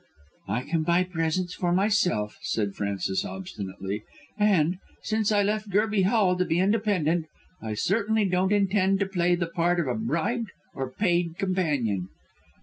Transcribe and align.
"I 0.47 0.63
can 0.63 0.81
buy 0.81 1.03
presents 1.03 1.53
for 1.53 1.71
myself," 1.71 2.35
said 2.41 2.73
Frances 2.73 3.23
obstinately, 3.23 4.01
"and, 4.35 4.79
since 5.03 5.31
I 5.31 5.43
left 5.43 5.69
Gerby 5.69 6.05
Hall 6.05 6.35
to 6.37 6.43
be 6.43 6.59
independent, 6.59 7.27
I 7.61 7.75
certainly 7.75 8.25
don't 8.25 8.51
intend 8.51 8.99
to 9.01 9.05
play 9.05 9.35
the 9.35 9.45
part 9.45 9.79
of 9.79 9.85
a 9.85 9.93
bribed 9.93 10.49
or 10.73 10.91
paid 10.91 11.37
companion." 11.37 12.07